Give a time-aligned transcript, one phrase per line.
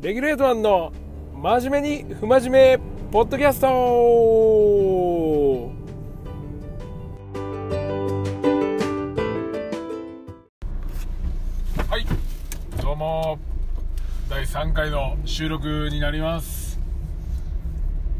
[0.00, 0.92] レギュレートマンの
[1.34, 3.66] 真面目に不真面目ポッドキャスト
[11.86, 12.06] はい
[12.82, 13.38] どうも。
[14.30, 16.80] 第3回の収録になります。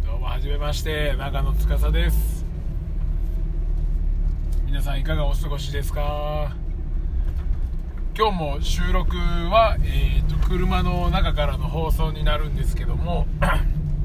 [0.05, 1.15] どうもはじめまして。
[1.17, 2.45] 長野司です。
[4.67, 6.55] 皆さんいかがお過ごしですか？
[8.17, 13.27] 今日も収録は、えーと、車の中からの放送になるんですけども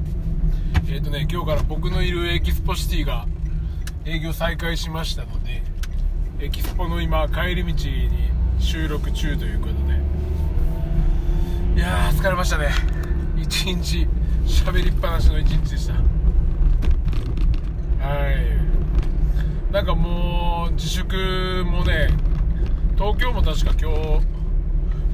[0.88, 3.26] えっとね今日から僕のいるエキスポシティが
[4.04, 5.62] 営業再開しましたので
[6.38, 8.10] エキスポの今帰り道に
[8.58, 9.74] 収録中ということ
[11.74, 11.76] で。
[11.76, 12.70] いやー疲れましたね。
[13.36, 14.08] 一日
[14.46, 15.92] 喋りっぱなしの一日でした。
[15.92, 16.00] は
[18.30, 19.72] い。
[19.72, 22.08] なんかもう自粛もね
[22.96, 24.26] 東京も確か今日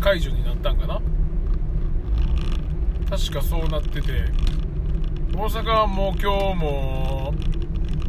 [0.01, 1.01] 解除になったんかな？
[3.11, 4.24] 確かそうなってて。
[5.35, 7.33] 大阪はもう今日も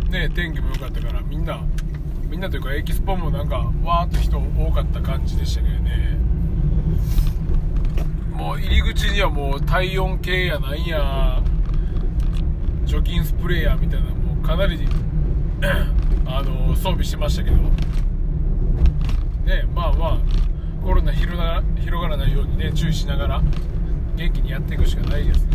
[0.09, 1.61] ね天気も良かったからみんな
[2.27, 6.17] みんなというかエキスポもなんかわーっと人多かった感じでしたけどね。
[8.33, 11.41] もう入り口にはもう体温計やなんや
[12.85, 14.79] 除菌スプレーやみたいなもうかなり
[16.25, 17.57] あの装備してましたけど。
[19.45, 20.17] ねまあまあ
[20.83, 23.41] コロナ広が広がらないようにね注意しながら
[24.15, 25.51] 元気にやっていくしかないですね。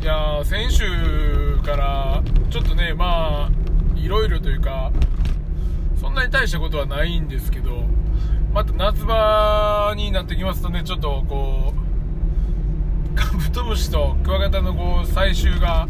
[0.00, 3.50] いや先週からちょっとねまあ
[3.96, 4.90] いろいろというか
[5.96, 7.84] そんなに大したことはないんですけど
[8.52, 15.88] また夏場になってきますとねちょっとこうカブトムシとクワガタのこう採集が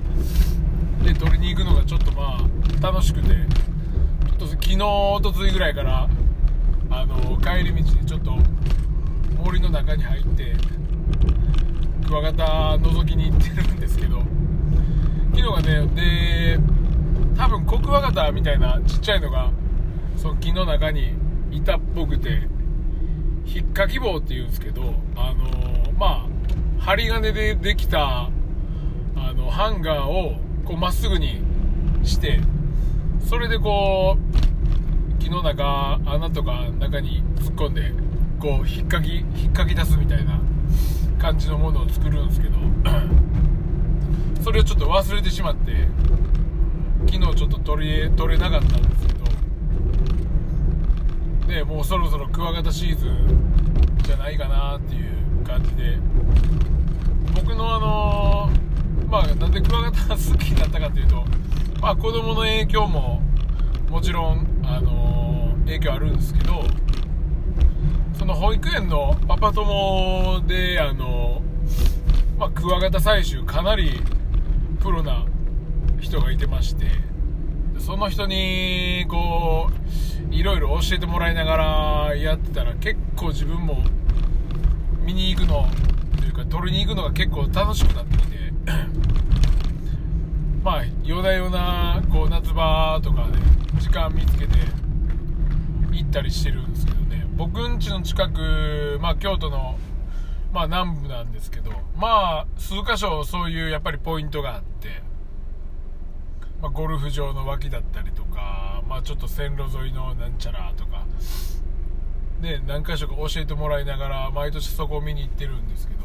[1.03, 3.29] で取りに行くのがちょっとまあ楽しくて
[4.73, 6.09] 昨日おとついぐらいから
[6.89, 8.33] あの帰り道にちょっと
[9.37, 10.55] 森の中に入って
[12.06, 12.45] クワガタ
[12.81, 14.22] 覗きに行ってるんですけど
[15.34, 16.59] 昨日がねで
[17.37, 19.50] 多分コクワガタみたいなちっちゃいのが
[20.16, 21.16] その木の中に
[21.50, 22.49] いたっぽくて
[23.44, 26.27] 引っかき棒っていうんですけどあのま
[26.81, 28.31] あ針金でできた
[29.16, 31.43] あのハンガーをこうまっすぐに
[32.04, 32.41] して
[33.28, 34.41] それでこう
[35.22, 37.93] 木の中穴とか中に突っ込んで
[38.41, 40.41] こう引っかき引っかき出すみたいな
[41.21, 42.56] 感じのものを作るんですけど
[44.43, 45.87] それをちょっと忘れてしまって
[47.06, 49.25] 昨日ちょっと取り取れなかったんですけど
[51.53, 55.99] ねもうそろそろクワガタシーズンじゃないかなっていう感じで
[57.37, 58.50] 僕のあの
[59.09, 61.25] まあなんでクワガタ好きになったかというと
[61.81, 63.22] まあ子供の影響も
[63.89, 65.12] もちろんあの
[65.67, 66.65] 影響あるんですけど
[68.19, 71.43] その保育園のパパ友であの
[72.43, 74.01] まあ、クワガタ採集かなり
[74.81, 75.27] プロな
[76.01, 76.87] 人がいてまして
[77.78, 79.71] その人にこ
[80.28, 83.84] ういろいろ教えてもらいながらやってたら結構自分も
[85.05, 85.69] 見に行くの
[86.19, 88.39] というか取りに行くのが結構楽しくなってきて
[90.65, 94.81] まあ夜な夜なこう夏場とかで時間見つけて
[95.98, 99.78] 行ったりしてるんですけどね僕ん家の近く、まあ、京都の
[100.53, 105.03] まあ南部なんですけど、まあ数箇所そういうやっぱりポイントがあって、
[106.60, 111.06] まあ、ゴルフ場の脇だったりとか、まあちょっと線路沿いのなんちゃらとか、
[112.42, 116.03] ね、何箇所か教えてもらいながら毎年そこを見に行ってるんですけど、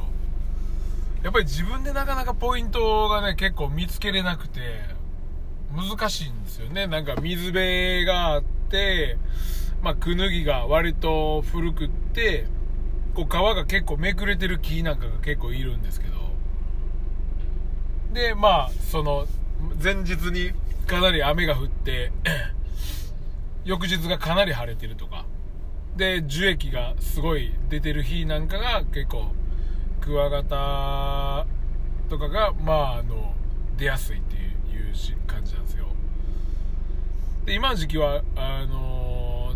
[1.23, 4.61] やっぱり自分でなかなかポイントがね結構見つけれなくて、
[5.75, 6.87] 難しいんですよね。
[6.87, 9.17] なんか水辺があって、
[9.81, 12.45] まあ、クヌギが割と古くって、
[13.13, 16.17] こう皮が結構めくれてる木なんかが結構いるんですけど。
[18.13, 19.27] でまあその
[19.83, 20.51] 前日に
[20.85, 22.11] かなり雨が降って
[23.65, 25.25] 翌日がかなり晴れてるとか。
[25.95, 29.31] で樹液がすごい出てる日なんかが結構
[29.99, 31.47] クワガタ
[32.07, 33.33] とかがまああの
[33.77, 34.53] 出やすいっていう
[35.25, 35.87] 感じなんですよ。
[37.45, 39.06] で今の時期はあの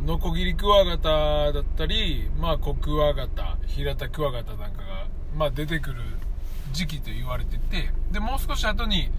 [0.03, 6.01] ノコギリクワガタだったり、まあ、コクワガタ、平田クワガタなんかが、まあ、出てくる
[6.73, 9.11] 時期と言われてて、で、もう少し後に、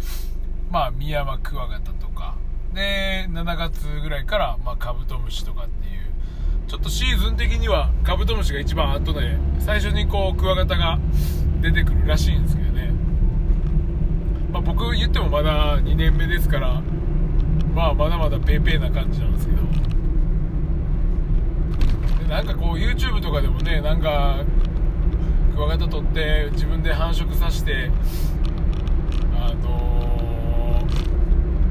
[0.70, 2.36] まあ、ミヤマクワガタとか、
[2.74, 6.02] で、7月ぐらいから、まあ、カブトムシとかっていう、
[6.66, 10.98] ちょっとシーズン的にはカブトムシが一番後で、最初にこう、クワガタが
[11.60, 12.90] 出てくるらしいんですけどね。
[14.50, 16.82] まあ、僕言ってもまだ2年目ですから、
[17.72, 19.71] まあ、まだまだペーペーな感じなんですけど、
[22.32, 24.42] なんかこう YouTube とかでもねなんか
[25.54, 27.90] クワガタ取って自分で繁殖させて
[29.34, 30.82] あの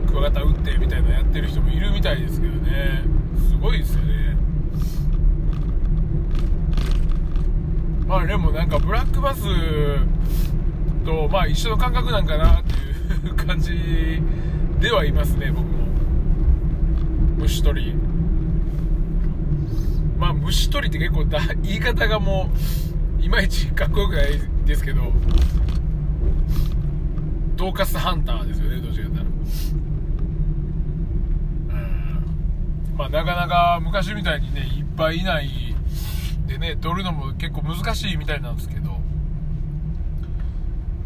[0.05, 3.01] ー、クワガタ撃ってみたいなやってる人もいるみたいですけどね。
[3.49, 4.37] すごいですよね。
[8.05, 9.41] まあでもなんかブラックバス
[11.03, 12.73] とまあ一緒の感覚なんかなって
[13.27, 14.21] いう感じ
[14.79, 15.87] ではいますね僕も。
[17.39, 18.20] 虫取り。
[20.21, 22.51] まあ虫取りって結構だ言い方がも
[23.19, 25.01] ういまいちかっこよくないですけど
[27.55, 29.31] ドーカスハンターですよねどっちかったらうん。
[32.95, 35.49] まあなかなか昔みたいにねいっぱいいない
[36.45, 38.80] でね取るのも結構難しいみたいなんですけど。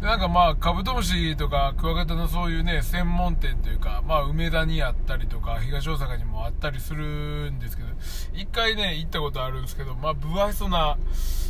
[0.06, 7.88] なんかまあカブトムシとかクワガタのそういうね専門店というかまあ梅田にあったりとか東大阪にもあったりするんですけど
[8.32, 10.96] 一回ね行ったことあるんですけどまあ不愛想な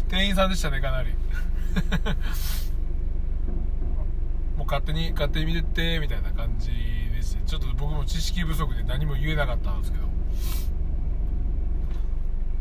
[0.09, 1.13] 店員さんでしたねかなり。
[4.57, 6.71] もう勝手に勝手に見てってみたいな感じ
[7.15, 10.07] でしてちょっと僕も知識不足で何も言えなかったんですけど。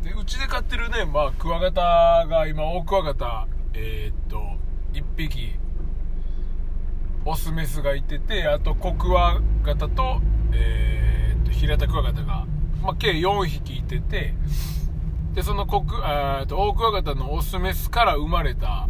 [0.03, 4.41] でうちで飼ってるねまあクワガタが今大クワガタえー、っと
[4.91, 5.57] 1匹
[7.25, 10.21] オスメスがいててあとコクワガタと,、
[10.53, 12.45] えー、と平田クワガタが、
[12.81, 14.35] まあ、計4匹いてて
[15.33, 18.87] でそのコクあとオオクワガタのオスメスから生まれた、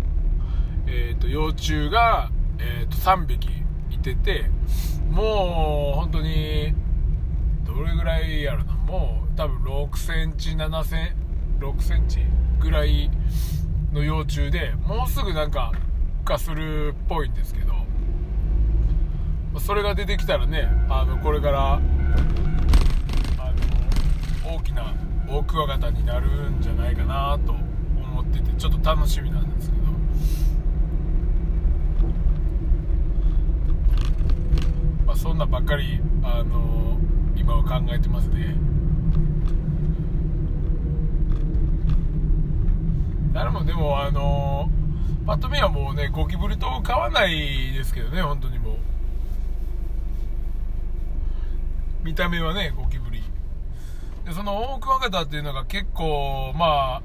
[0.85, 2.29] えー、と幼虫が、
[2.59, 3.49] えー、と3匹
[3.89, 4.45] いてて
[5.09, 6.73] もう本当に
[7.65, 11.15] どれぐらいやろなもう多分6センチ7セン
[11.59, 12.19] 6センチ
[12.59, 13.09] ぐらい
[13.91, 15.71] の幼虫でもうすぐなんか
[16.23, 17.64] 孵化するっぽいんですけど
[19.59, 21.79] それが出てきたらねあのこれからあ
[24.45, 24.93] の大きな
[25.27, 29.85] 大クワガタになるんじゃないかなと思っててちょっと楽しみなんですけど。
[35.05, 36.99] まあそんなばっかりあの
[37.35, 38.55] 今は考えてますね。
[43.33, 44.69] 誰もでもあの
[45.25, 48.77] パッと見はもうねゴキブリと変わないですけどね本当にもう
[52.05, 53.23] 見た目はねゴキブリ。
[54.25, 57.01] でそのオオクワガタっていうのが結構まあ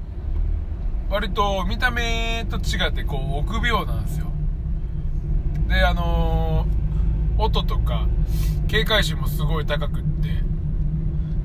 [1.09, 4.27] 割と見た目と違ってこう臆病なんですよ。
[5.67, 8.07] であのー、音とか
[8.67, 10.29] 警戒心もすごい高くって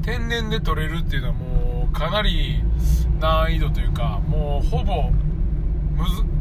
[0.03, 2.63] 天然で撮れるっていうのはもうかなり
[3.21, 5.11] 難易度というかもうほぼ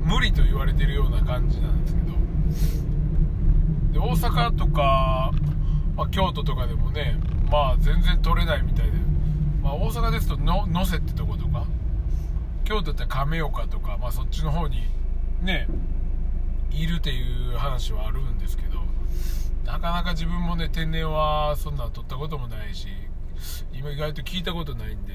[0.04, 2.06] 無理と言われてるような感じなんですけど。
[3.94, 5.32] で大阪とか
[5.96, 7.18] まあ、京都とかでもね
[7.50, 8.92] まあ全然取れないみたいで、
[9.62, 11.66] まあ、大阪ですと能勢ってとことか。
[12.64, 14.88] 京都だって亀岡とか、まあ、そっちの方に
[15.42, 15.68] ね
[16.72, 18.86] いるっていう話はあるんですけど。
[19.66, 22.88] なかなか自分もね天然はそんな取ったこともないし
[23.74, 25.14] 今意外と聞いたことないんで。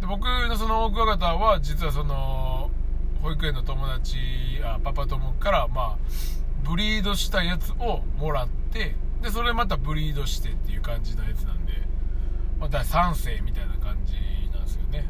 [0.00, 2.70] で僕のそのクワガタは実はその
[3.22, 4.18] 保育園の友達
[4.64, 5.98] あパパ友からまあ
[6.68, 11.72] ブリードしたやつをもらってでそれまたブリードしてっていう感じのやつなんで、
[12.58, 14.14] まあ、第3世みたいな感じ
[14.52, 14.98] なんですよね。
[14.98, 15.06] ね。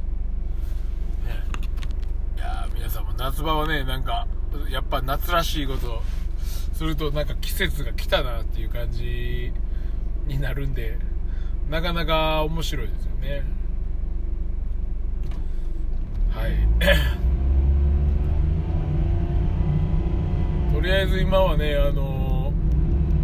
[2.36, 4.28] いや皆さんも夏場はねなんか
[4.70, 6.02] やっぱ夏らしいこと
[6.74, 9.50] するとなんか季節が来たなっていう感じ
[10.26, 10.98] になるんで
[11.70, 13.44] なかなか面白いですよね。
[16.34, 16.52] はい。
[20.74, 22.21] とりあえず今はねあの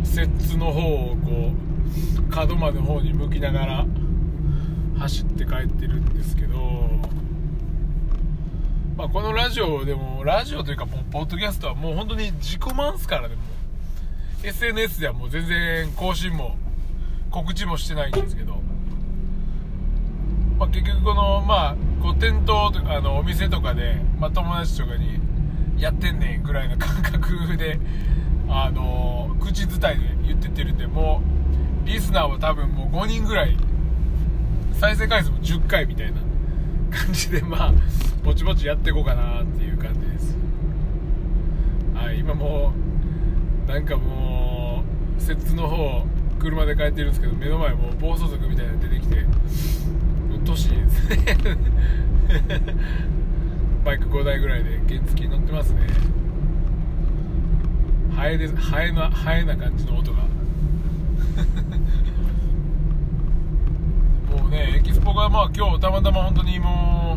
[0.09, 3.87] 摂津の方をこう角間の方に向きながら
[4.99, 6.57] 走って帰ってるんですけど、
[8.97, 13.43] まあ、このラジオでもラジオというかもうポッドキャストはもう本当に自己満っすからねも
[14.43, 16.57] SNS ではもう全然更新も
[17.31, 18.61] 告知もしてないんですけど、
[20.59, 25.21] まあ、結局このまあこう店頭とかあのお店とかで、まあ、友達とかに
[25.79, 27.79] やってんねんぐらいの感覚で
[28.49, 29.93] あの口伝いで
[30.26, 31.23] 言ってってるんでも
[31.85, 33.57] うリスナーは多分もう5人ぐらい。
[34.78, 36.21] 再生回数も10回みたいな
[36.90, 37.73] 感じでまあ
[38.23, 40.37] ぼちぼちやっていこうかなっていう感じです。
[41.95, 42.73] はい今も
[43.67, 44.85] うなんかも
[45.19, 46.05] う摂津の方
[46.38, 49.25] 車で帰ってるんですけど目の前もう暴走族みたいなの出てきてう
[50.40, 51.37] っとしいですね。
[53.85, 55.81] バイク5台ぐらいで原付に乗ってますね。
[58.19, 60.19] ハエですハエなハエな感じの音が。
[64.37, 67.17] もうねエキスポがまあ今日たまたま本当にも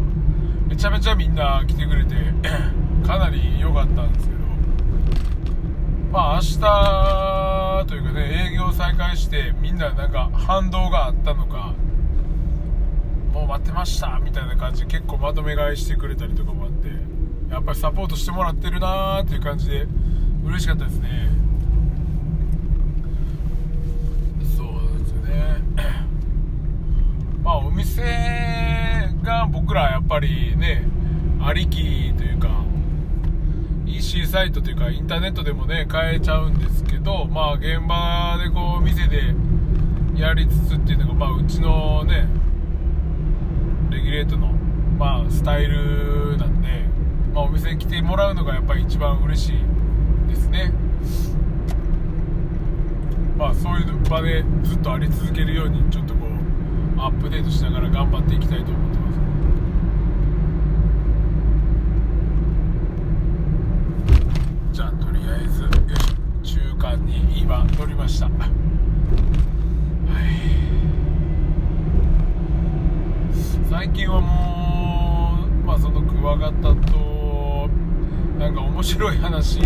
[0.68, 2.14] うめちゃめちゃみんな来てくれて
[3.04, 4.42] かなり良かったんですけど。
[6.12, 6.60] まあ明日
[7.88, 11.74] というかね営業再開してみんななんか反動があったのか
[13.34, 16.90] もう待ってましたみたいな感じで結構まとめ買いしてくれたりとかもあって
[17.52, 19.88] やっぱりサポートしてもらってるなーっていう感じで
[20.44, 21.30] 嬉しかったですね。
[24.56, 25.42] そうなんですよね。
[27.44, 28.02] まあお店
[29.24, 30.86] が僕らやっぱりね
[31.42, 32.64] ありきというか
[33.86, 39.36] EC サイトというかインターネットでもね買えちゃうんですけどまあ現場でこう店で
[40.16, 42.28] やりつつっていうのがまあうちのね
[43.90, 44.48] レギュレートの
[44.98, 46.68] まあスタイルなんで、
[47.34, 49.81] まあ、お店に来てもらうのがやっぱり一番嬉しい
[50.32, 50.72] ですね。
[53.38, 59.20] まあそういう場でずっとあり続けるようにちょっとこうアップデートしながら頑張っていきたいと思ってます。
[64.74, 65.70] じゃあとりあえずよ
[66.44, 68.26] し中間に今乗りました。
[68.26, 68.36] はい。
[73.70, 77.70] 最近はもうまあそのクワガタと
[78.38, 79.60] なんか面白い話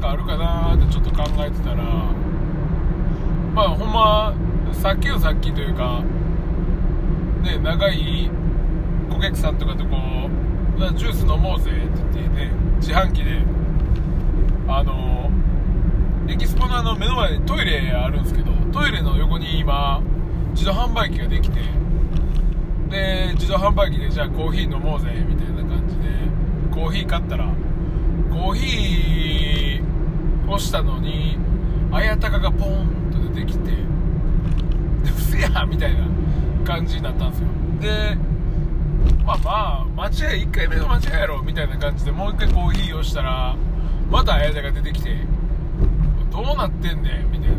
[0.00, 1.84] かあるかなってちょっと考えてたら
[3.54, 4.34] まあほんま
[4.72, 6.02] さっきのさっきというか
[7.42, 8.30] ね長い
[9.10, 9.96] 顧客さんとかとこ
[10.76, 13.42] うジュース飲もうぜって言ってね自販機で
[14.66, 15.30] あの
[16.28, 20.00] エキスポのあの目の前にトイレあるんですけどトイレの横に今
[20.52, 21.60] 自動販売機ができて
[22.88, 26.04] で自動販売機でじゃあコーヒー飲もうぜみたいな感じで
[26.72, 27.46] コーヒー買ったら
[28.30, 29.29] コーヒー
[30.50, 31.38] 押したのに
[31.92, 33.76] 綾鷹がポーンと出てきてで
[35.10, 36.00] うせやみたいな
[36.64, 37.46] 感じになったんですよ。
[37.80, 38.16] で
[39.24, 43.54] まあまあ間違い1回目の間違いやろみたいな感じでもう1回コーヒーをしたら
[44.10, 45.16] また綾鷹が出てきて
[46.30, 47.56] どうなってんねんみたいな。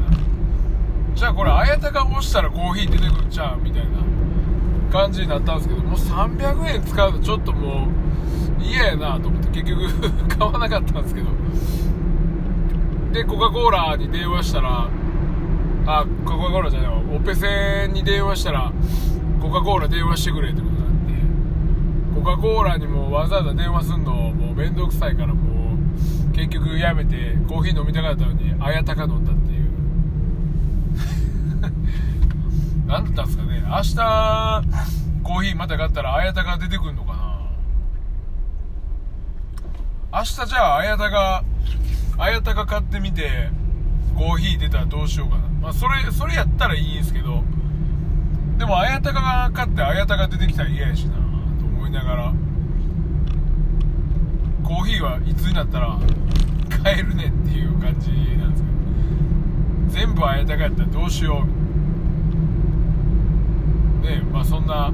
[1.15, 3.89] じゃあこれ綾鷹押したらコーヒー出てくるんちゃうみたいな
[4.91, 11.27] 感じになったんですけどもう300円使うとちょっともう嫌やなと思って結局 買わなかったんですけど。
[13.11, 14.89] でコカ・コーラに電話したら
[15.85, 18.71] あコカ・コーラじゃないオペセに電話したら
[19.41, 20.89] コカ・コーラ電話してくれってことになっ
[22.13, 29.69] てコカ・コーラにもわざわざ電話すんのもう面倒くさいからもう結局やめてコーヒー飲みたかったのに綾鷹飲んだっていう。
[32.87, 33.61] 何だったんですかね。
[33.67, 33.95] 明日
[35.23, 37.21] コーヒーまた買ったら綾鷹出てくるのかな。
[40.13, 41.43] 明日じゃあ綾鷹
[42.17, 43.49] 綾鷹買ってみて
[44.15, 45.43] コーヒー出たらどうしようかな。
[45.61, 47.43] まあそれそれやったらいいんですけど
[48.57, 51.21] でも綾鷹が買って綾鷹出てきたら嫌やしなと
[51.65, 52.33] 思いながら
[54.63, 55.99] コーヒーはいつになったら
[56.83, 58.75] 買えるねっていう感じなんですけど。
[59.89, 61.47] 全部綾鷹やったらどうしよう。
[64.05, 64.91] ねまあそんな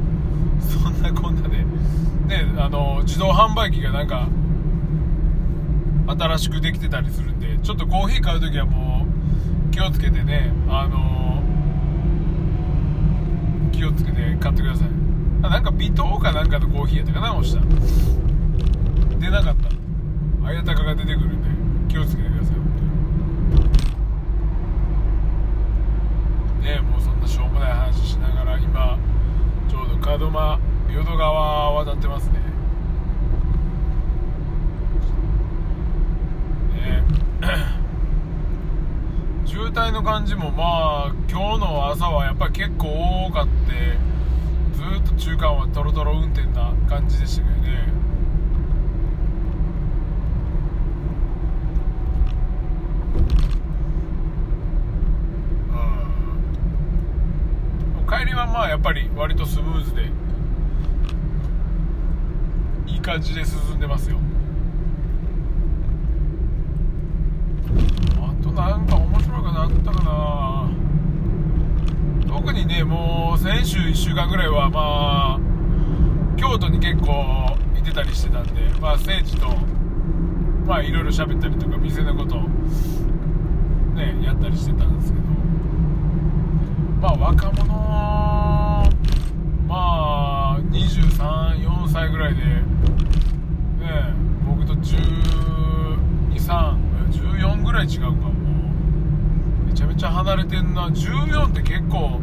[0.59, 1.57] そんなこんなで。
[1.57, 1.65] ね
[2.57, 4.27] あの自動販売機がなんか
[6.07, 11.43] 新しくできてたりするんでちょっとコーヒー買う時はもう気をつけてねあの
[13.71, 14.87] 気をつけて買ってください。
[15.43, 17.61] あなんか微糖かなんかのコーヒーやったかな押した。
[19.19, 19.69] 出なかった。
[20.47, 21.41] 綾鷹が出てくるん
[21.87, 22.65] で気をつけてください本
[23.55, 23.61] 当
[26.61, 26.65] に。
[26.65, 28.97] ねもうそんなしょうもない話しながら今
[29.69, 30.59] ちょうど門真
[30.93, 32.46] 淀川渡ってますね。
[36.87, 37.03] ね。
[39.45, 43.97] 渋滞の感じもまあ今日の朝はやっぱり結構多かって
[44.73, 47.67] ずっと中間はトロトロ運転な感じでしたけどね。
[58.07, 60.09] 帰りはまあやっぱり割とスムーズで
[62.87, 64.17] いい感じで進んでますよ
[68.15, 70.67] あとなんか面白くなったかな。
[72.27, 75.39] 特にねもう先週1週間ぐらいはまあ
[76.37, 79.47] 京都に結構行ってたりしてたんでまあ聖地と
[80.65, 82.35] まあいろいろ喋ったりとか店のこと
[83.95, 85.27] ねやったりしてたんですけど。
[86.99, 87.63] まあ若者
[89.67, 92.63] まあ234歳ぐらいでね
[94.47, 98.07] 僕と12314ぐらい違うか
[99.97, 100.89] ちゃ離れてんな。
[100.89, 102.21] 14って結構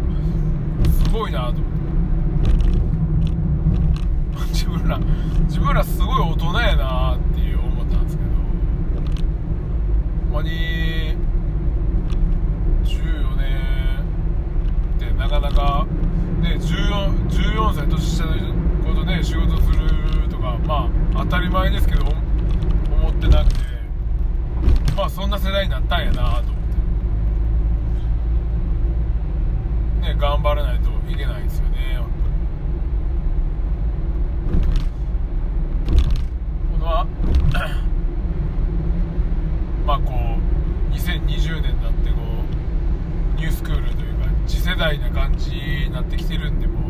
[1.04, 1.54] すごいなと
[4.50, 4.98] 自分ら
[5.46, 8.30] 自分らすごい大人やなっていう思ったんですけど。
[10.30, 11.16] ほんまに
[12.84, 14.04] 14年
[14.96, 15.86] ってなかなか
[16.40, 18.32] ね 14, 14歳年下の
[18.84, 23.64] 子とね仕事するとかまあ当たり前ですけど思ってなくて。
[24.96, 26.53] まあそんな世代になったんやなと
[30.04, 31.99] ね頑張らないといけないですよね
[36.73, 37.06] このは
[39.87, 40.12] まあこ
[40.90, 42.16] う2020年になってこ
[43.37, 46.80] うニュースクールというか次世代な感じになってきてるんでも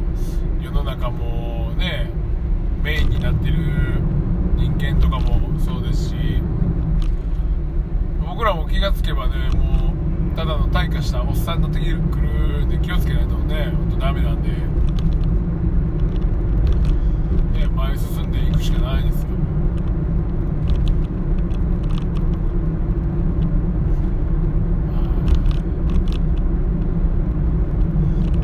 [0.61, 2.11] 世の中もね
[2.83, 3.54] メインになってる
[4.56, 6.16] 人間とかもそうですし
[8.26, 9.83] 僕らも気がつけばねもう
[10.34, 11.86] ただの退化したおっさんになってく
[12.20, 14.48] るんで気をつけないとねほんとダメなんで、
[17.58, 19.28] ね、前進んでいくしかないですよ。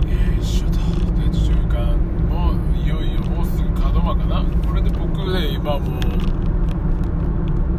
[0.07, 0.79] よいしょと。
[1.21, 4.45] で中間もいよいよもうすぐ門真かな。
[4.69, 6.01] これで僕ね今もう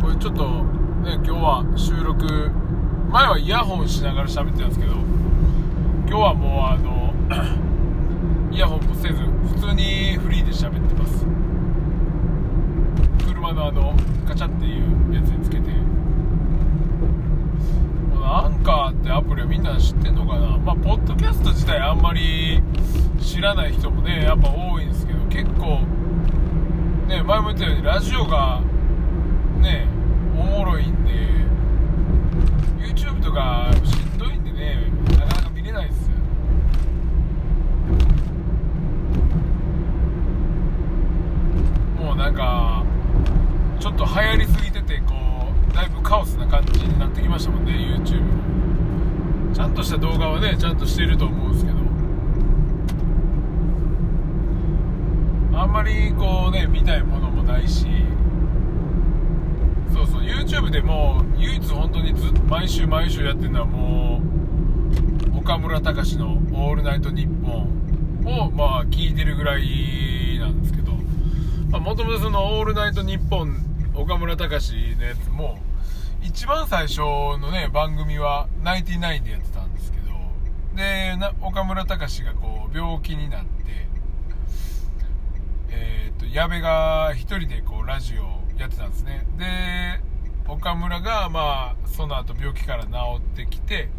[0.01, 0.63] これちょっと
[1.01, 2.51] ね今日は収録
[3.11, 7.13] 前はイヤホンしながら喋ってたんですけど今日はもうあの
[8.55, 11.25] イヤホンもせず普通にフリーで喋ってます。
[13.25, 13.93] 車のあの
[14.25, 15.71] カチャっていうやつにつけて。
[18.13, 20.57] このアンカーってアプリはみんな知ってんのかな。
[20.57, 22.61] まあポッドキャスト自体あんまり
[23.19, 25.81] 知らない人もねやっぱ多いんですけど結構
[27.07, 28.61] ね前も言ったようにラジオが
[29.59, 29.87] ね
[30.39, 31.40] おもろいんで
[32.91, 36.09] YouTube とかしんどいんでねなかなか見れないです
[41.97, 42.83] もうなんか
[43.79, 45.13] ちょっと流行りすぎててこ
[45.69, 51.77] うだいぶカオスな感じになってきましたもんね YouTube もちゃんとした動画はねちゃんとしてると思うんですけど。
[55.57, 57.85] あんまりこうね見たいものもないし。
[60.51, 64.21] YouTube でも唯一本当にず毎週毎週やってるのはも
[65.33, 70.91] う岡村隆史の「オールナイトニッポン」をまあ聞いてるぐらいなんですけど
[71.79, 75.57] もともとその「オールナイトニッポン」岡村隆史のやつも
[76.21, 80.09] 一番最初のね番組はナイティナインでやってたんですけど
[80.75, 83.87] で岡村隆史がこう病気になって
[85.69, 89.25] えー、と矢部が一人でこうラジオやってたんですね。
[89.37, 90.10] で
[90.51, 93.89] 岡村がまあその後病気から治ってきて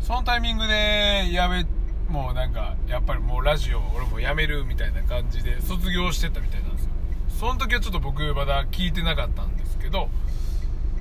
[0.00, 1.64] そのタイミングで矢部
[2.12, 6.90] もうなんかやっぱりもうラジオ俺もやめるみたいな感じで卒業してたみたいなんですよ。
[7.28, 10.08] その時はちょっと僕まだ聞いてなかったんですけど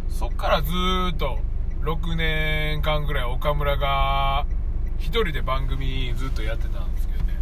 [0.09, 0.71] そっからず
[1.13, 1.39] っと
[1.81, 4.45] 6年間ぐらい岡村が
[4.99, 7.33] 一人で番組ずっとやってたんですけどね。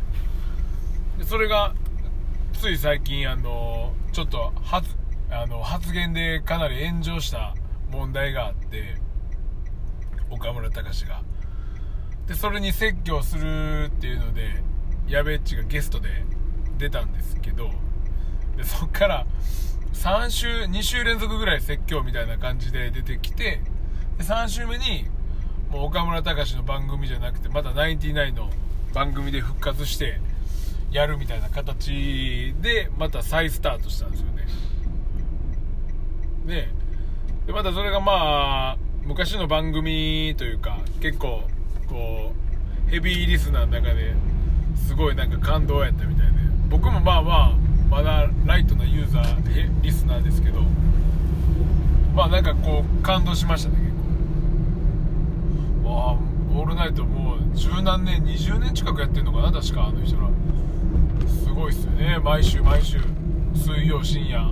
[1.17, 1.73] でそれが
[2.53, 4.89] つい最近あのちょっと発
[5.33, 7.55] あの発言でかなり炎上した
[7.91, 8.95] 問題があって
[10.29, 11.21] 岡村隆史が。
[12.27, 14.63] でそれに説教するっていうので
[15.07, 16.09] 矢部っちがゲストで
[16.77, 17.69] 出たんですけど
[18.55, 19.25] でそっから
[19.93, 23.61] 3週2週連続ぐらい説教みたいな感じで出てきて
[24.17, 25.05] で3週目に
[25.69, 28.49] もう岡村隆史の番組じゃなくてまたナインティナインの
[28.93, 30.21] 番組で復活して
[30.91, 34.47] やるみたいな形でまた再スタートしたんですよね。
[36.45, 36.69] ね。
[37.47, 41.43] でまたそれがまあ昔の番組というか結構
[41.89, 42.34] こ
[42.88, 44.13] うヘビーリスナーの中で
[44.75, 46.34] すごいなんか感動やったみたいで。
[46.69, 47.53] 僕もまあまあ
[47.89, 50.62] まだライトなユーザーリスナーですけど
[52.15, 53.91] まあなんかこう感動しましたね結
[55.84, 55.95] 構。
[55.95, 56.17] わあ
[56.56, 60.29] オールナイトもう十何年20年近くやってんのかな確かあの人ら。
[61.27, 62.19] すごいっすよね。
[62.23, 62.99] 毎週毎週。
[63.53, 64.51] 水曜深夜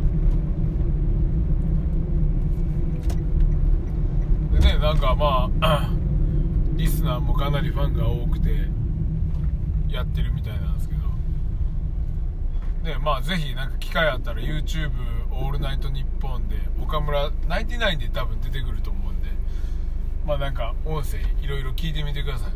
[4.51, 5.89] でねなんかまあ
[6.78, 8.50] リスナーもかなりファンが多くて
[9.89, 11.02] やってるみたいなんですけど。
[12.84, 14.91] ねまあぜひなんか機会あったら YouTube
[15.32, 19.30] オールナイトニッポンで岡村99で多分出てくると思うんで
[20.26, 22.52] まあなんか音声いろいろ聞いてみてください。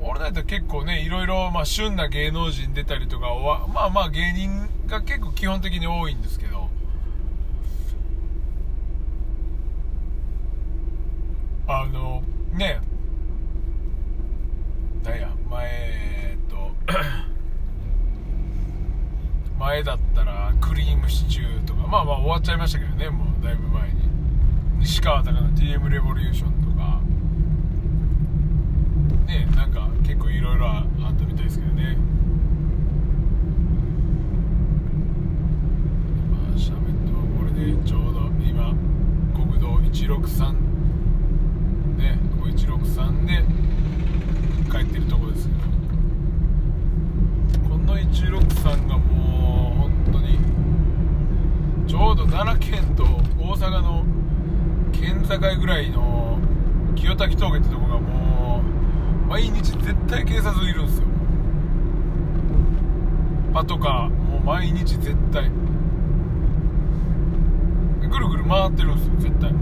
[0.00, 6.43] オールナイト結構ねいろいろま旬な芸能人出たりとかはまあまあ芸人が結構基本的に多いんですけど
[11.66, 12.22] あの
[12.52, 12.78] ね。
[12.82, 12.84] え
[15.02, 16.70] 何や前えっと
[19.58, 24.04] 前だったらクリームシチューとかまあまあ終わっちゃいましたけどねもうだいぶ前に。
[24.80, 27.00] 西川隆の TM レボリューションとか。
[29.26, 30.84] ねなんか結構いろいろあっ
[31.18, 31.96] たみたいですけどね。
[36.30, 38.74] まあシャメットこれでちょうど今
[39.34, 40.73] 国道163
[42.04, 43.44] ねこ163で
[44.70, 45.54] 帰ってるとこですけ
[47.58, 50.38] どこの163がもう本当に
[51.88, 53.04] ちょうど奈良県と
[53.42, 54.04] 大阪の
[54.92, 56.38] 県境ぐらいの
[56.94, 58.62] 清滝峠ってとこがもう
[59.28, 61.04] 毎日絶対警察いるんですよ。
[63.52, 65.50] パトカーもう毎日絶対。
[68.08, 69.52] ぐるぐる回ってるんですよ絶対。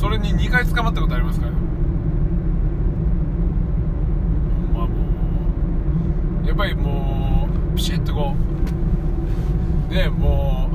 [0.00, 1.52] それに2回捕まったことありますから。
[1.52, 1.58] ま
[4.82, 4.94] あも
[6.44, 8.34] うやっぱりもうピシッとこ
[9.90, 10.70] うねも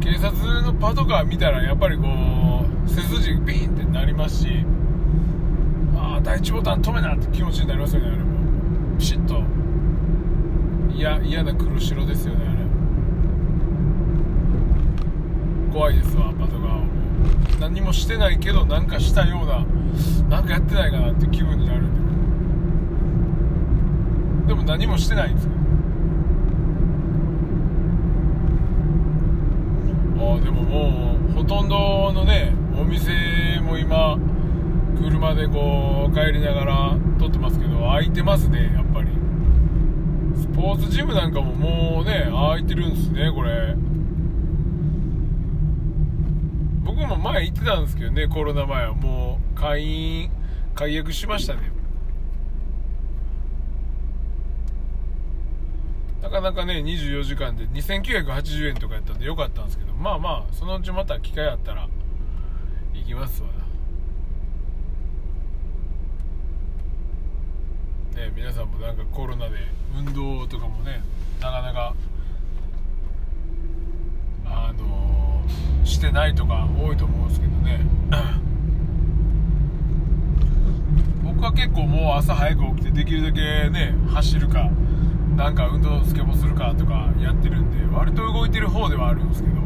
[0.00, 2.04] う警察のパトカー見たらやっぱりこ
[2.86, 4.64] う背筋ピーンってなりますし
[5.96, 8.24] ああ第一ボタン止めなって気持ちになりますよねあれも。
[8.98, 9.42] ピシッと。
[10.94, 12.58] 嫌嫌な黒白ですよねあれ。
[15.72, 16.32] 怖いですわ
[17.60, 19.64] 何もしてないけどなんかしたような
[20.28, 21.94] なんかやってないかなって気分になるん
[24.46, 25.44] ででも何もしてないんです。
[25.44, 25.50] よ
[30.16, 33.10] あでももうほとんどのねお店
[33.62, 34.18] も今
[34.98, 39.08] 車でこう帰りながら撮ってますけど空いてますねやっぱり。
[40.36, 43.74] スポーツジムなんかももうね空いてるんですねこれ。
[46.94, 50.30] 僕も前行ってたんですけどねコロナ前はもう会員
[50.74, 51.72] 解約しましたね。
[56.22, 61.88] なかなかね24時間で2980円とかやったんでよかったんですけどまあまあそのうちまた機会あったら
[62.94, 63.48] 行きますわ。
[68.14, 69.56] ね皆さんもなんかコロナで
[69.96, 71.02] 運動とかもね
[71.40, 71.94] なかなか
[74.46, 75.03] あの、
[75.84, 77.80] してないとか多いと思うんですけどね。
[81.24, 84.70] 僕は結構もう朝早く起きてできるだけね走るか
[85.36, 89.56] なんか運動スケボーするかとかやってるんで割と動いてる方ではあるんですけど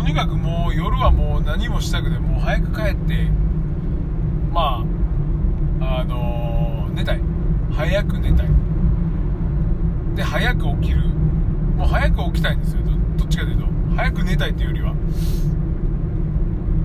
[0.00, 3.30] とにかくもう夜はもう何もしたくてもう早く帰って
[4.52, 4.96] まあ
[5.80, 7.20] あのー、寝たい。
[7.70, 8.46] 早く寝たい。
[10.14, 11.02] で早く起きる。
[11.76, 12.82] もう早く起きたいんですよ。
[13.16, 13.66] どっちかというと。
[13.96, 14.94] 早く寝たいっていうよりは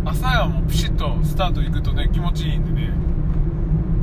[0.06, 2.90] 朝はもうピシッとスタート行くとね気持ちいいんでね。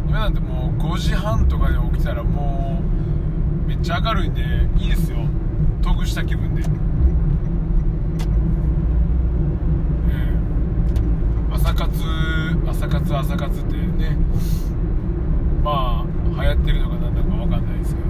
[0.07, 2.83] 今なんてもう5時半とかで起きたらも
[3.65, 4.43] うめっちゃ明るいんで
[4.79, 5.19] いいですよ。
[5.83, 6.65] 得した気分で、え
[11.51, 11.91] え、朝活
[12.67, 14.17] 朝活朝活ってね
[15.63, 18.07] まあ流行ってるのか何だか分かんないですけど。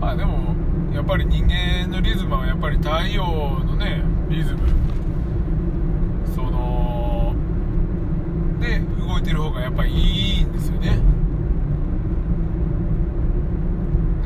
[0.00, 0.63] まあでも
[0.94, 4.60] やっぱり人間のリズムはやっぱり太陽のねリズム。
[6.34, 7.34] その
[8.60, 10.98] で動いてる方がやっぱりいいんですよね。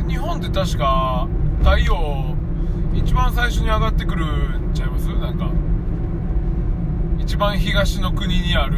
[0.07, 1.26] 日本って確か
[1.61, 2.37] 太陽
[2.94, 4.24] 一番最初に上がってくる
[4.61, 5.09] んちゃいます？
[5.09, 5.50] なんか。
[7.18, 8.76] 一番東の国にある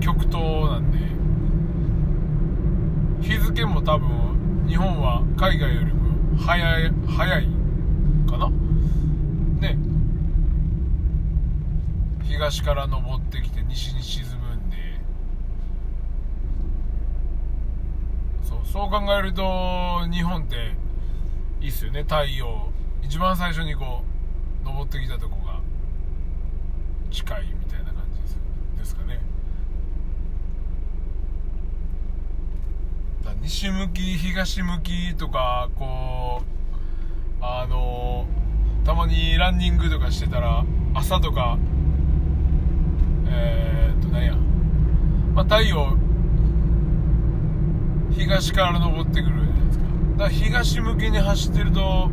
[0.00, 0.98] 極東なんで。
[3.22, 4.08] 日付も多分
[4.68, 5.95] 日本は海外よりも
[6.38, 7.48] 早い早い
[8.28, 8.50] かな？
[9.60, 9.78] ね。
[12.24, 14.76] 東から昇ってきて西に沈むんで。
[18.42, 20.74] そうそう考えると日本って
[21.60, 22.02] いいっすよね。
[22.02, 22.70] 太陽。
[23.02, 24.02] 一番最初にこ
[24.64, 25.60] う昇ってきたとこが
[27.10, 28.36] 近いみたいな感じです
[28.78, 29.20] ですかね
[33.24, 36.46] だ西向き東向きとかこう
[37.40, 38.26] あの
[38.84, 41.58] たまにランニングとかしてたら朝とか
[43.28, 44.34] えー、っと何や、
[45.34, 45.96] まあ、太陽
[48.12, 49.84] 東から昇ってくるじゃないですか。
[49.84, 52.08] だから東向きに走ってると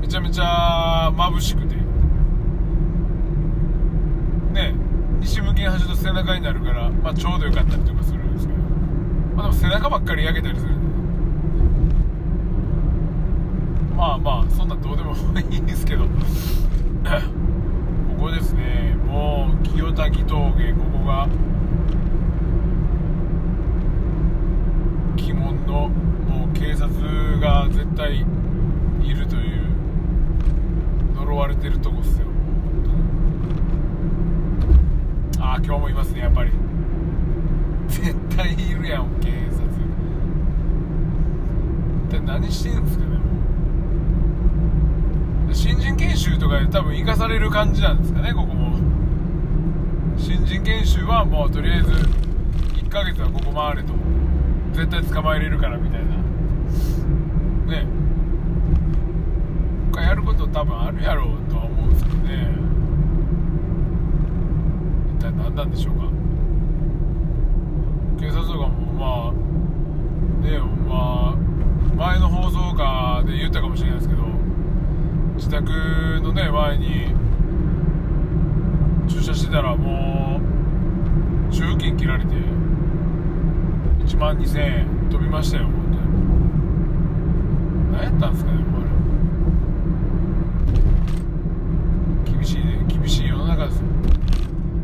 [0.00, 1.76] めちゃめちゃ眩しくて。
[4.52, 4.74] ね
[5.20, 8.58] 西向きに走ると背中になるから、まあ、ちょうどよかったりとかするんですけど、
[9.38, 10.72] まあ、でも背中ばっかり焼けたりする。
[13.96, 15.14] まあまあそんなどうでも
[15.48, 16.06] いいんですけど。
[16.10, 16.10] こ
[18.18, 18.96] こですね。
[19.06, 21.28] もう清滝峠ここが。
[25.16, 26.90] 鬼門のもう警察
[27.38, 28.26] が絶対
[29.00, 29.68] いるという
[31.14, 32.26] 呪われてるとこっすよ。
[35.38, 36.50] ああ今日もいますねやっぱり。
[37.86, 39.66] 絶対いるやん警察
[42.06, 43.18] 一体何してんすかね
[45.52, 48.78] 新人研修とかで多分生かされる感じなんですかねここも。
[50.16, 53.92] 新人研修はもうとりあえず1ヶ月はここ回れと。
[54.72, 56.06] 絶対捕まえれるからみたいな。
[57.72, 57.86] ね。
[59.90, 62.54] 他やること多分あるやろうとは思うんですけどね。
[65.16, 66.07] 一体何なんでしょうか。
[68.48, 69.32] とかもまあ
[70.42, 70.58] ね
[70.88, 71.36] まあ
[71.96, 74.22] 前の放送かで言ったかもしれないですけど
[75.36, 75.70] 自宅
[76.22, 77.14] のね前に
[79.08, 80.40] 駐車してたらも
[81.50, 82.34] う駐金切られて
[84.04, 85.72] 1万2000円飛びましたよ本
[87.92, 88.84] 当に何やったんですかねもうあ
[92.26, 93.82] れ厳しいね厳しい世の中ですよ。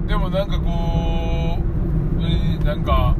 [0.06, 1.62] でもなんかこう
[2.22, 3.14] えなんか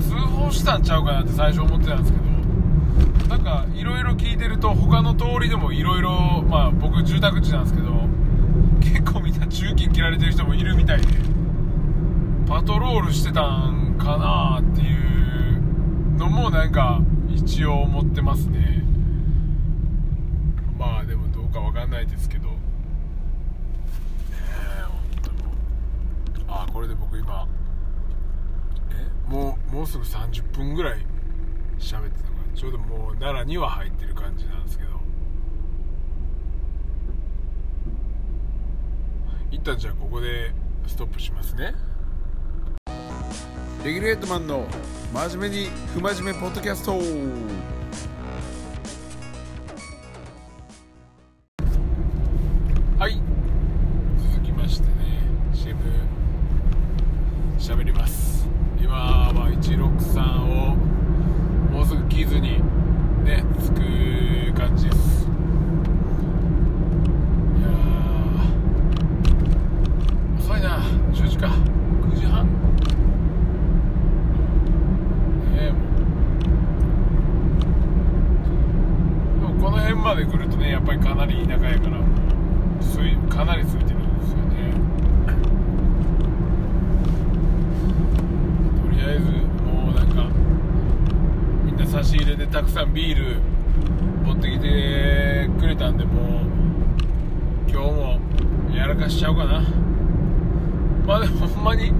[0.00, 7.92] 通報したんちゃうかなって最初思ってたんですけどなんかいろいろ聞いてると他の通りでもいろいろまあ僕住宅地なんですけど
[8.80, 11.06] 結構みんな中金切られてる人もいるみたいで
[12.48, 15.60] パトロールしてたんかなっていう
[16.16, 18.84] のもなんか一応思ってますね。
[20.78, 22.48] まあでもどうかわかんないですけど。
[22.48, 22.54] ね
[24.30, 25.54] え本当もう。
[26.48, 27.46] あこれで僕今
[28.92, 30.98] えもうもうすぐ30分ぐらい
[31.78, 34.90] 喋ってたからちょうどもう奈良には入ってる感じなんですけど。
[39.50, 40.52] 一旦じゃあここで
[40.86, 41.74] ストップしますね。
[43.84, 44.66] レギュレートマンの
[45.12, 46.92] 真面目に不真面目ポッドキャスト
[52.98, 53.20] はい
[54.32, 54.92] 続きましてね
[55.52, 55.78] CM
[57.58, 58.48] 喋ります
[58.80, 60.76] 今は163を
[61.72, 62.62] もうすぐ来ずに
[63.24, 65.26] ね着く感じです
[67.58, 70.78] いやー遅いな
[71.12, 72.46] 10時か9時半
[75.52, 75.72] ねえ
[79.40, 82.00] もうでもこの辺まで来るとねやっぱりかなり田舎やから
[82.80, 84.72] すいかなり空いてるんですよね
[88.82, 89.24] とりあえず
[89.62, 90.28] もうなんか
[91.64, 93.40] みんな差し入れでたくさんビール
[94.24, 96.44] 持ってきてくれたんでもう
[97.68, 98.20] 今日も
[98.74, 99.62] やらかしちゃおうかな
[101.06, 101.92] まあでもほんまに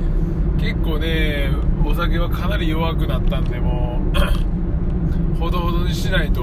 [0.58, 1.50] 結構ね
[1.84, 4.00] お酒はかなり弱くなったんでも
[5.34, 6.42] うほどほどにしないと。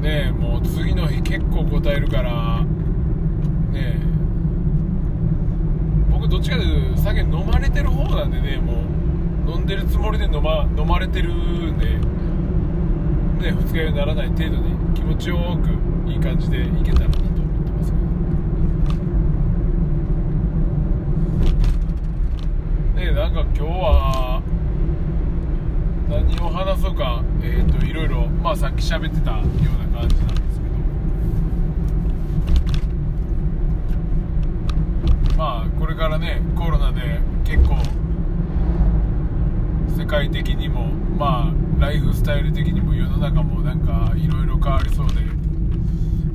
[0.00, 2.64] ねえもう次の日結構答えるから。
[2.64, 2.66] ね
[3.74, 4.00] え。
[6.10, 8.76] 僕どっちかというと酒飲まれてる方なんでねもう。
[9.54, 11.86] 飲んでるつもりで飲ま飲まれてるんで。
[13.42, 17.32] ね二日酔いにならない程度に気持ちよくいい感じでいけたらなと思っ
[17.64, 17.96] てますけ
[23.02, 23.10] ど。
[23.12, 24.11] ねなんか今日は
[26.12, 29.42] 何を話そうかえっ、といろいろまあさっき喋ってたよう
[29.94, 30.66] な感じなんですけ
[35.32, 35.38] ど。
[35.38, 37.76] まあこれからねコロナで結構
[39.98, 45.22] 世界的にもまあライフスタイル的にも世の中もなんかいろいろ変わりそうで、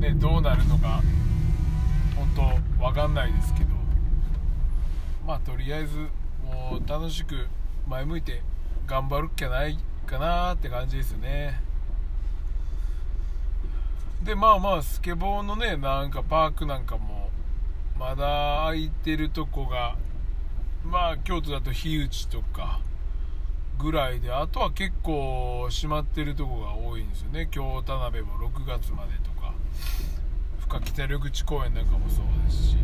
[0.09, 1.03] ね、どうなるのか
[2.15, 2.27] 本
[2.79, 3.67] 当わかんないですけど。
[5.27, 5.97] まあとりあえず
[6.43, 7.47] もう楽しく
[7.87, 8.41] 前向いて
[8.88, 11.62] 頑張るっきゃないかなって感じですよね。
[14.23, 17.30] でまあまあスケボーのねなんかパークなんかも
[18.00, 19.95] まだ空いてるとこが
[20.86, 22.80] まあ京都だと樋口とか
[23.78, 27.47] ぐらいであとは結構閉まってるとこが多いんですよね。
[27.52, 29.54] 京田辺も6月までとか
[30.62, 32.78] 深北緑地公園なんかもそうですし。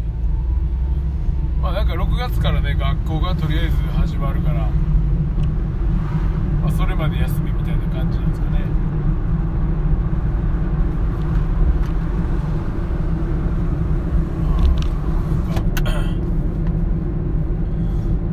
[1.61, 4.67] まあなんか6月からね学校がとりあえず始まるから、
[6.63, 8.59] まあ、それまで休みみたいな感じなんですかね。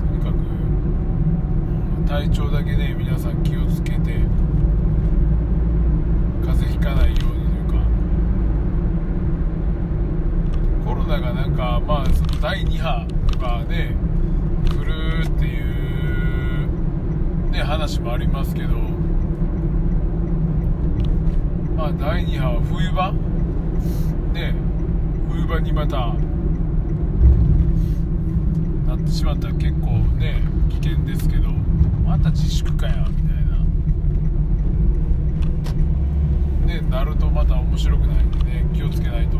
[0.09, 3.99] とにかく体調だけね皆さん気をつけて
[6.43, 7.75] 風邪ひかないようにというか
[10.87, 13.97] コロナがなんかまあその第2波とかね
[14.69, 15.80] 来るっていう
[17.61, 18.69] ね話もありますけど
[21.77, 23.13] まあ第2波は冬場？
[24.33, 24.55] ね
[25.31, 26.15] 冬場にまた
[28.87, 31.51] なってしまったら結構ね危険ですけど
[32.05, 33.51] また自粛かやみたいな。
[36.67, 39.37] ねなるとまた面白くないんでね気をつけないと。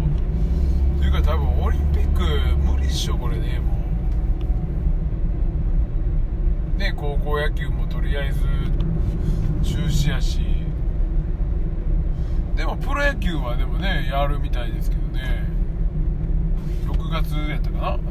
[0.99, 2.23] というか多分オリンピック
[2.57, 3.79] 無理っしょこれねも
[6.77, 8.41] うね高校野球もとりあえず
[9.63, 10.41] 中止やし。
[12.55, 15.49] でもプロ野球はでもねやるみたいですけどね。
[16.87, 17.83] 6月やったかな？
[17.93, 18.05] なんか。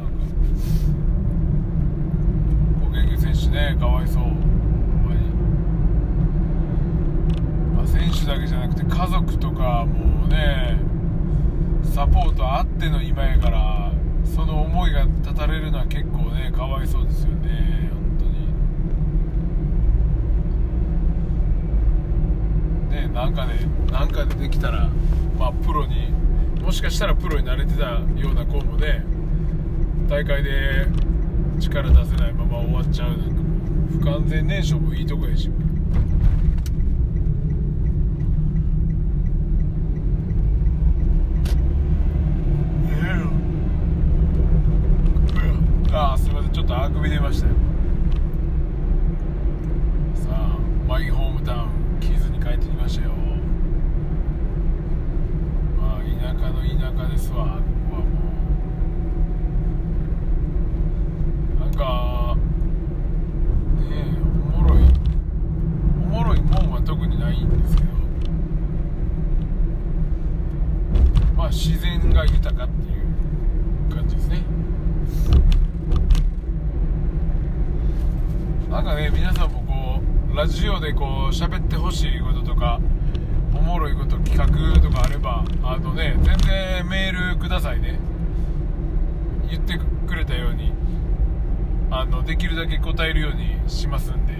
[2.80, 4.24] 高校野球選手ねかわいそう。
[7.76, 10.80] まあ選手だけじゃなくて家族とかもうね
[11.84, 13.92] サポートあっての今やから
[14.24, 18.24] その思いが絶たれるのは結構ねかわいそうですよね本当
[22.94, 23.54] にねなんかで
[23.92, 24.88] なんかでできたら
[25.38, 26.10] まあプロに
[26.62, 29.04] もしかしたらプロになれてたような子もね
[30.08, 30.86] 大会で
[31.58, 35.50] 力出せないまま終わっちゃうなんかもう不完全燃焼もいいとこやし
[45.92, 47.54] ああすいませんちょっとあくび出ましたよ
[50.14, 51.70] さあマイホームタウン
[52.00, 53.10] キズに帰ってきましたよ
[55.76, 58.06] まあ田舎の田舎ですわここはも
[61.56, 62.36] うなんか
[63.80, 64.16] ねえ
[64.56, 64.78] おもろい
[66.04, 67.90] おもろいもんは特にないんですけど
[71.36, 74.44] まあ自然が豊かっていう感じですね
[78.70, 80.00] なんかね皆さんもこ
[80.32, 82.80] うラジオでこう喋ってほしいこととか
[83.52, 87.98] おもろいこと企画とかあればあのね全然メールくださいね
[89.50, 90.72] 言ってくれたように
[91.90, 94.34] あのできるだけ答えるようにしますんで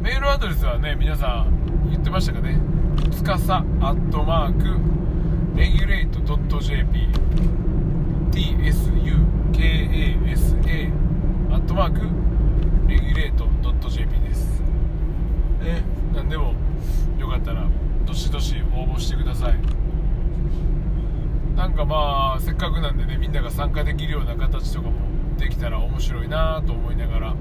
[0.00, 2.58] メールアドレスはね皆さん言ってましたかね
[3.12, 6.20] つかさアットマークレギュレート
[6.60, 7.08] .jp
[8.30, 8.86] tsukasa
[11.50, 12.02] アットマーク
[12.88, 13.48] レギュレート
[13.90, 14.60] .jp です。
[15.60, 15.82] ね
[16.14, 16.54] 何でも
[17.18, 17.66] よかったら
[18.04, 19.58] どしどし応募してください。
[21.56, 24.94] なんかまあせっかくなんでねみんなが参加できるような形とかも
[25.38, 27.34] できたら面白いなと思いながら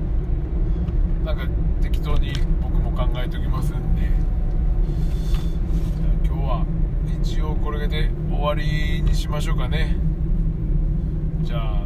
[1.23, 1.45] なんか
[1.83, 4.24] 適当に僕も考えておきますんで
[7.21, 9.95] 一応これで終わりにしましょうかね。
[11.41, 11.85] じゃあ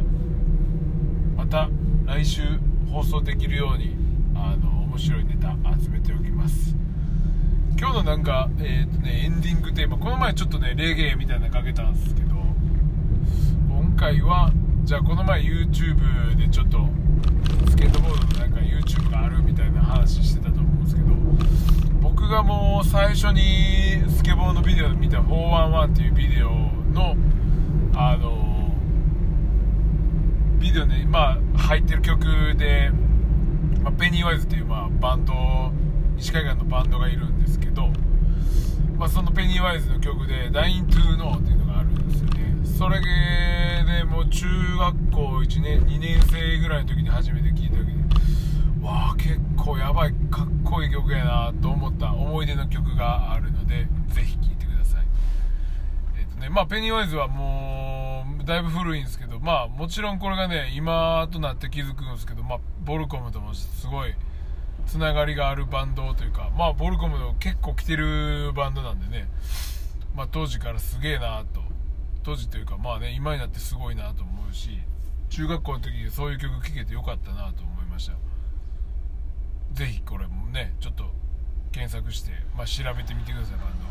[1.36, 1.68] また
[2.06, 2.42] 来週
[2.90, 3.96] 放送できるように
[4.34, 6.74] あの面白いネタ集めておきます。
[7.78, 12.36] 今日のなんか、えーとね、エンディングテーマこの前ちょっとねレゲエみたいなのかけたんですけど
[13.68, 14.52] 今回は
[14.84, 16.78] じゃあこの前 YouTube でちょっと
[17.70, 20.79] スケートボードのなんか YouTube があるみたいな話してたと思う
[22.30, 26.50] がもう最初にスケボーのビデオで見た411っていうビデオ
[26.92, 27.16] の
[27.92, 28.72] あの
[30.60, 32.92] ビデオに、まあ、入ってる曲で、
[33.82, 35.34] まあ、ペニーワイズっていう、まあ、バンド
[36.18, 37.88] 西海岸のバンドがいるんですけど、
[38.96, 42.54] まあ、そのペニーワイズの曲で「Dying to Know」っていうのがあるんですよね。
[42.64, 44.46] それでもう中
[44.78, 55.04] 学校1年2年生ぐらいの時に初めて聴いた時にわあ結構やばいかっこいい曲やなと思った思い出の曲があるのでぜひ聴いてください。
[56.16, 64.14] えっ、とねまあペニーワイズはもうだいぶ古いんですけどまあもちろんこれがね今となって気づくんですけどまあボルコムともすごい
[64.86, 69.28] つながりがあるバンドというかまあボルコムの結構来てるバンドなんでね
[70.14, 71.60] まあ当時からすげえなと。
[72.22, 74.78] 当時というかまあね今になってすごいなと思うし
[75.30, 78.29] 中学校の時にそういう曲聴けてよかったなと思いました。
[79.72, 81.04] ぜひこれもねちょっと
[81.72, 83.58] 検索して、まあ、調べてみてください。
[83.58, 83.86] バンド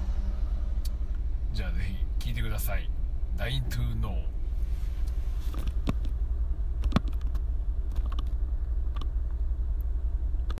[1.53, 1.81] じゃあぜ
[2.19, 2.89] ひ聴いてください
[3.37, 4.25] 「Dying to Know」